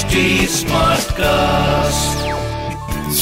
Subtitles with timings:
[0.00, 2.20] HD Smartcast.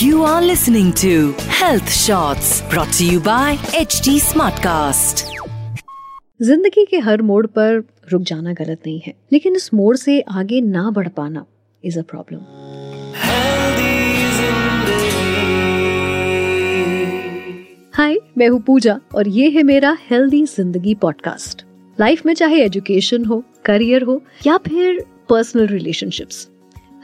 [0.01, 1.13] You are listening to
[1.53, 5.23] Health Shots brought to you by HD Smartcast.
[6.41, 10.61] ज़िंदगी के हर मोड़ पर रुक जाना गलत नहीं है लेकिन इस मोड़ से आगे
[10.61, 11.45] ना बढ़ पाना
[11.85, 12.41] इज़ अ प्रॉब्लम
[17.95, 21.65] हाय मैं हूँ पूजा और ये है मेरा हेल्दी ज़िंदगी पॉडकास्ट
[21.99, 26.47] लाइफ में चाहे एजुकेशन हो करियर हो या फिर पर्सनल रिलेशनशिप्स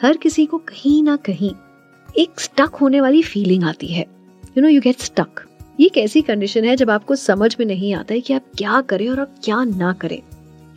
[0.05, 1.51] हर किसी को कहीं ना कहीं
[2.19, 4.05] एक स्टक होने वाली फीलिंग आती है।
[4.57, 5.41] You know you get stuck
[5.80, 8.80] ये एक ऐसी कंडीशन है जब आपको समझ में नहीं आता है कि आप क्या
[8.80, 10.21] करें और आप क्या ना करें।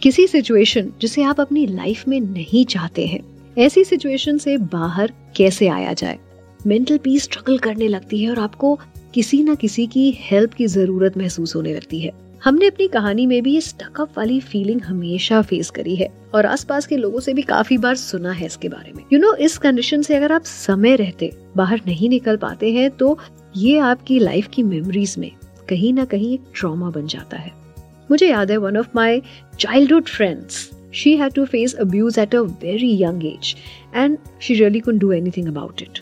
[0.02, 3.20] किसी सिचुएशन जिसे आप अपनी लाइफ में नहीं चाहते हैं,
[3.58, 6.20] ऐसी सिचुएशन से बाहर कैसे आया जाए?
[6.68, 8.80] मेंटल पीस स्ट्रगल करने लगती है और आपको
[9.14, 12.12] किसी ना किसी की हेल्प की ज़रूरत महसूस होने लगती है।
[12.44, 16.88] हमने अपनी कहानी में भी ये स्टकअप वाली फीलिंग हमेशा फेस करी है और आसपास
[16.88, 19.40] के लोगों से भी काफ़ी बार सुना है इसके बारे में। यू you नो know,
[19.42, 23.18] इस कंडीशन से अगर आप समय रहते बाहर नहीं निकल पाते हैं तो
[23.56, 25.32] ये आपकी लाइफ की मेमोरीज में
[25.70, 27.52] कहीं ना कहीं एक ट्रॉमा बन जाता है।
[28.12, 29.22] मुझे याद है one of my
[29.60, 33.56] childhood friends she had to face abuse at a very young age
[33.96, 36.00] and she really could do anything about it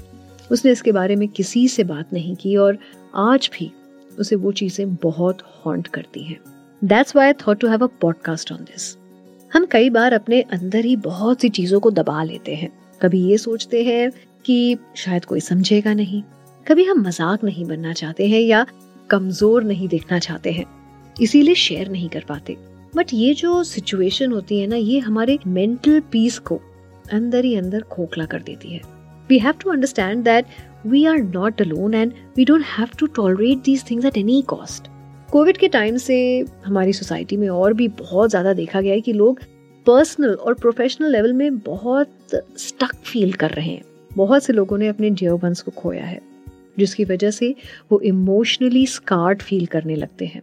[0.52, 2.78] उसने इसके बारे में किसी से बात नहीं की और
[3.16, 3.72] आज भी
[4.20, 6.40] उसे वो चीज़ें बहुत हॉन्ट करती हैं।
[6.82, 8.96] That's why I thought to have a podcast on this
[9.52, 12.70] हम कई बार अपने अंदर ही बहुत सी चीज़ों को दबा लेते हैं।
[13.02, 14.12] कभी ये सोचते हैं
[14.46, 16.22] कि शायद कोई समझेगा नहीं।
[16.66, 18.66] कभी हम मज़ाक नहीं बनना चाहते हैं या
[19.10, 20.66] कमज़ोर नहीं देखना चाहते हैं।
[21.22, 22.58] इसीलिए शेयर नहीं कर पाते।
[22.96, 26.60] बट ये जो सिचुएशन होती है ना, ये हमारे मेंटल पीस को
[27.14, 28.82] अंदर ही अंदर खोखला कर देती है।
[29.30, 30.46] We have to understand that
[30.86, 34.88] we are not alone and we don't have to tolerate these things at any cost
[35.32, 39.14] Covid के टाइम से हमारी सोसाइटी में और भी बहुत ज़्यादा देखा गया है कि
[39.14, 39.40] लोग
[39.88, 44.88] पर्सनल और प्रोफेशनल लेवल में बहुत स्टक फील कर रहे हैं। बहुत से लोगों ने
[44.88, 46.20] अपने डियर को खोया है,
[46.80, 47.54] जिसकी वजह से
[47.92, 50.42] वो इमोशनली स्कार्ड फील करने लगते हैं।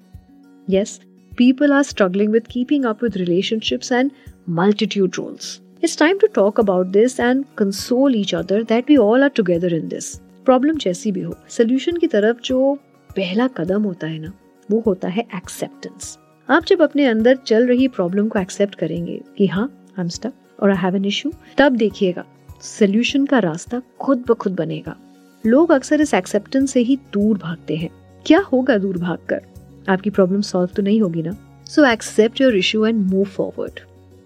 [0.69, 1.01] Yes
[1.33, 4.11] people are struggling with keeping up with relationships and
[4.51, 9.25] multitude roles It's time to talk about this and console each other that we all
[9.27, 10.11] are together in this.
[10.45, 12.75] Problem जैसी भी हो solution की तरफ़ जो
[13.17, 14.33] पहला कदम होता है ना,
[14.71, 19.47] वो होता है एक्सेप्टेंस आप जब अपने अंदर चल रही प्रॉब्लम को एक्सेप्ट करेंगे कि
[19.47, 19.67] हाँ
[19.99, 20.33] आई एम स्टक
[20.63, 22.25] और आई हैव एन इशू तब देखिएगा
[22.63, 24.97] सोल्यूशन का रास्ता खुद ब खुद बनेगा.
[25.47, 27.91] लोग अक्सर इस एक्सेप्टेंस से ही दूर भागते हैं.
[28.27, 29.43] क्या होगा दूर भागकर?
[29.89, 31.37] आपकी प्रॉब्लम सॉल्व तो नहीं होगी ना?
[31.67, 33.81] So accept your issue and move forward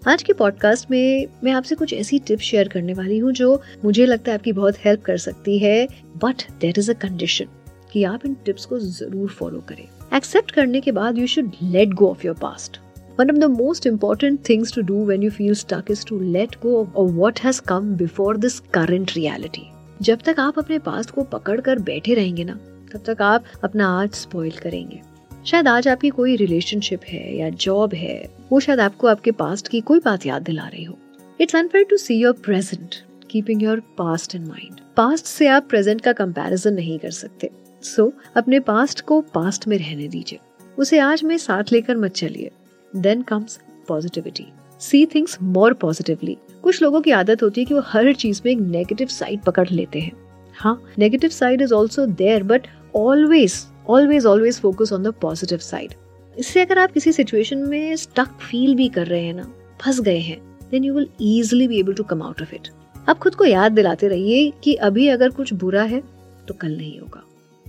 [0.05, 4.05] आज के पॉडकास्ट में मैं आपसे कुछ ऐसी टिप्स शेयर करने वाली हूँ जो मुझे
[4.05, 5.87] लगता है आपकी बहुत हेल्प कर सकती है
[6.17, 7.45] but that is a condition
[7.93, 9.87] कि आप इन टिप्स को ज़रूर फॉलो करें।
[10.17, 12.79] एक्सेप्ट करने के बाद you should let go of your past
[13.19, 16.51] One of the most important things to do when you feel stuck is to let
[16.65, 19.63] go of what has come before this current reality.
[20.01, 22.59] जब तक आप अपने past को पकड़ कर बैठे रहेंगे ना,
[22.93, 25.01] तब तक आप अपना आज स्पॉइल करेंगे।
[25.47, 29.79] शायद आज आपकी कोई रिलेशनशिप है या जॉब है वो शायद आपको आपके पास्ट की
[29.81, 30.97] कोई बात याद दिला रही हो।
[31.41, 32.95] It's unfair to see your present
[33.29, 37.49] keeping your past in mind past से आप प्रेजेंट का कंपैरिजन नहीं कर सकते।
[37.83, 40.39] सो so, अपने पास्ट को पास्ट में रहने दीजिए।
[40.77, 42.51] उसे आज में साथ लेकर मत चलिए।
[42.95, 44.45] Then comes positivity
[44.79, 48.51] see things more positively कुछ लोगों की आदत होती है कि वो हर चीज़ में
[48.51, 50.11] एक नेगेटिव साइड पकड़ लेते हैं।
[50.53, 53.55] हाँ negative side is also there but always
[53.89, 55.93] always always focus on the positive side
[56.37, 60.19] इससे अगर आप किसी सिचुएशन में स्टक फील भी कर रहे हैं ना, फंस गए
[60.19, 60.39] हैं
[60.71, 62.67] then you will easily be able to come out of it
[63.09, 66.01] आप खुद को याद दिलाते रहिए कि अभी अगर कुछ बुरा है
[66.47, 67.23] तो कल नहीं होगा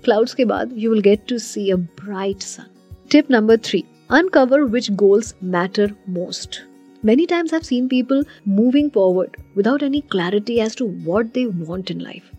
[0.04, 4.66] क्लाउड्स के बाद you will get to see a bright sun tip number three uncover
[4.66, 6.62] which goals matter most.
[7.02, 11.90] Many times I've seen people moving forward without any clarity as to what they want
[11.90, 12.37] in life.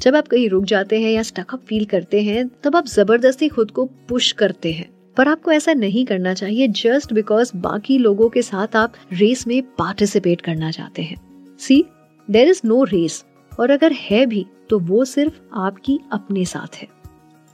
[0.00, 3.70] जब आप कहीं रुक जाते हैं या stuck up feel करते हैं, तब आप ज़बरदस्ती खुद
[3.70, 8.42] को पुश करते हैं। पर आपको ऐसा नहीं करना चाहिए जस्ट बिकॉज़ बाकी लोगों के
[8.42, 11.16] साथ आप रेस में पार्टिसिपेट करना चाहते हैं।
[11.60, 11.84] See
[12.28, 16.88] there is no race और अगर है भी तो वो सिर्फ़ आपकी अपने साथ है।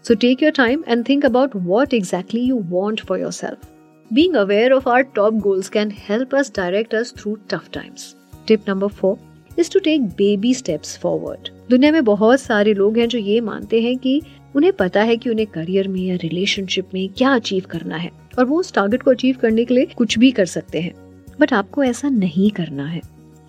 [0.04, 3.68] So take your time and think about what exactly you want for yourself
[4.10, 8.14] being aware of our top goals can help us direct us through tough times
[8.46, 9.16] tip number four
[9.58, 11.48] is to take baby steps forward.
[11.70, 14.22] दुनिया में बहुत सारे लोग हैं जो ये मानते हैं कि
[14.56, 18.44] उन्हें पता है कि उन्हें करियर में या रिलेशनशिप में क्या अचीव करना है और
[18.44, 20.94] वो उस टारगेट को अचीव करने के लिए कुछ भी कर सकते हैं।
[21.40, 23.00] बट आपको ऐसा नहीं करना है।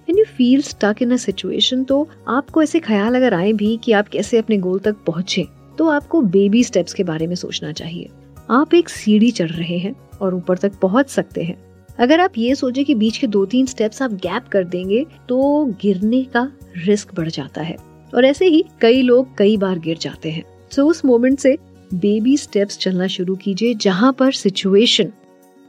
[0.09, 3.91] When you feel stuck in a situation तो आपको ऐसे ख्याल अगर आए भी कि
[3.91, 5.45] आप कैसे अपने गोल तक पहुँचे
[5.77, 8.09] तो आपको बेबी स्टेप्स के बारे में सोचना चाहिए।
[8.49, 12.55] आप एक सीढ़ी चढ़ रहे हैं और ऊपर तक पहुँच सकते हैं। अगर आप ये
[12.55, 17.15] सोचे कि बीच के दो तीन स्टेप्स आप गैप कर देंगे तो गिरने का रिस्क
[17.15, 17.75] बढ़ जाता है।
[18.15, 21.57] और ऐसे ही कई लोग कई बार गिर जाते हैं। सो so, उस मोमेंट से
[21.93, 25.11] बेबी स्टेप्स चलना शुरू कीजिए जहाँ पर सिचुएशन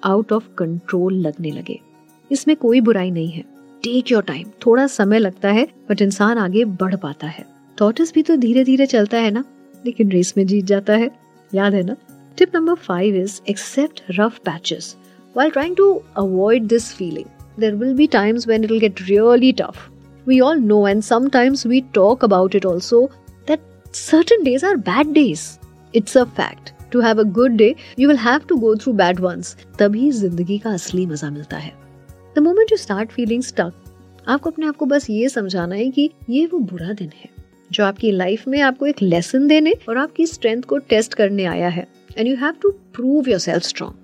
[0.04, 1.80] आउट ऑफ़ कंट्रोल लगने लगे।
[2.32, 3.44] इसमें कोई बुराई नहीं है।
[3.82, 7.46] टेक योर टाइम थोड़ा समय लगता है बट इंसान आगे बढ़ पाता है।
[7.78, 9.44] टॉर्टस भी तो धीरे धीरे चलता है ना?
[9.86, 11.10] लेकिन रेस में जीत जाता है।
[11.54, 11.96] याद है ना?
[12.36, 14.96] Tip number five is accept rough patches
[15.35, 19.89] while trying to avoid this feeling there will be times when it'll get really tough
[20.25, 23.09] we all know and sometimes we talk about it also
[23.47, 23.59] that
[23.93, 25.59] certain days are bad days
[25.93, 29.19] it's a fact to have a good day you will have to go through bad
[29.25, 31.73] ones तभी जिंदगी का असली मजा मिलता है
[32.35, 33.73] the moment you start feeling stuck
[34.27, 37.29] आपको अपने आप को बस ये समझाना है कि ये वो बुरा दिन है
[37.71, 41.69] जो आपकी लाइफ में आपको एक लेसन देने और आपकी स्ट्रेंथ को टेस्ट करने आया
[41.69, 41.87] है
[42.17, 44.02] and you have to prove yourself strong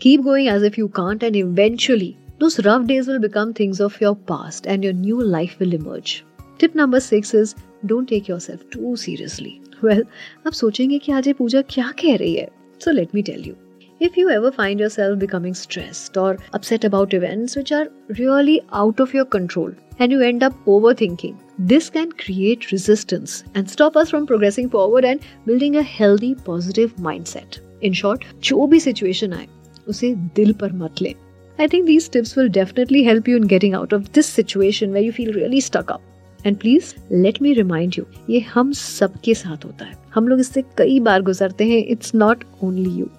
[0.00, 4.00] Keep going as if you can't and eventually those rough days will become things of
[4.00, 6.24] your past and your new life will emerge.
[6.58, 7.54] Tip number six is
[7.86, 9.52] don't take yourself too seriously.
[9.82, 10.02] Well,
[10.46, 12.48] आप सोचेंगे कि आज ये पूजा क्या कह रही है
[12.84, 13.54] So let me tell you.
[14.00, 17.86] If you ever find yourself becoming stressed or upset about events which are
[18.20, 21.36] really out of your control and you end up overthinking,
[21.72, 26.96] this can create resistance and stop us from progressing forward and building a healthy, positive
[27.10, 27.60] mindset.
[27.82, 29.46] In short, जो भी situation आए
[29.89, 31.15] उसे दिल पर मत ले।
[31.59, 35.05] I think these tips will definitely help you in getting out of this situation where
[35.05, 36.05] you feel really stuck up.
[36.45, 40.61] And please let me remind you ये हम सबके साथ होता है। हम लोग इससे
[40.77, 43.09] कई बार गुजरते हैं it's not only you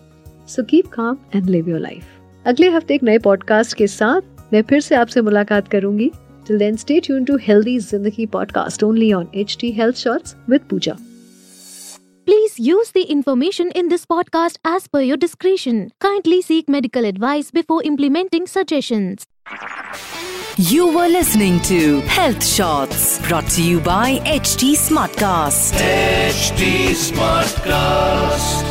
[0.49, 4.62] so keep calm and live your life अगले हफ़्ते एक नए पॉडकास्ट के साथ मैं
[4.62, 6.11] फिर से आपसे मुलाकात करूँगी।
[6.46, 10.61] Till then stay tune to healthy ज़िंदगी podcast only on H T health shorts with
[10.70, 10.96] Pooja
[12.31, 15.91] Please use the information in this podcast as per your discretion.
[15.99, 19.27] Kindly seek medical advice before implementing suggestions.
[20.56, 25.75] You were listening to Health Shots brought to you by HT Smartcast.
[25.75, 28.69] HT Smartcast.